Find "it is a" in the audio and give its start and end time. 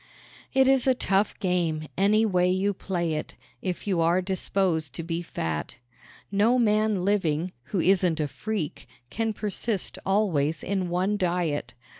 0.51-0.95